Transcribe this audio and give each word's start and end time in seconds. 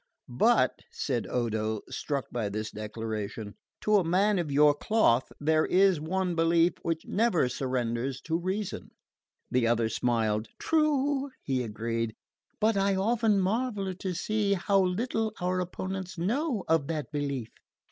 "But," 0.29 0.79
said 0.91 1.27
Odo, 1.27 1.81
struck 1.91 2.25
with 2.31 2.53
this 2.53 2.71
declaration, 2.71 3.53
"to 3.81 3.97
a 3.97 4.03
man 4.03 4.39
of 4.39 4.51
your 4.51 4.73
cloth 4.73 5.31
there 5.39 5.67
is 5.67 5.99
one 6.01 6.33
belief 6.33 6.73
which 6.81 7.05
never 7.05 7.47
surrenders 7.47 8.19
to 8.21 8.35
reason." 8.35 8.89
The 9.51 9.67
other 9.67 9.89
smiled. 9.89 10.47
"True," 10.57 11.29
he 11.43 11.61
agreed; 11.61 12.15
"but 12.59 12.75
I 12.75 12.95
often 12.95 13.39
marvel 13.39 13.93
to 13.93 14.15
see 14.15 14.53
how 14.55 14.79
little 14.83 15.33
our 15.39 15.59
opponents 15.59 16.17
know 16.17 16.63
of 16.67 16.87
that 16.87 17.11
belief. 17.11 17.49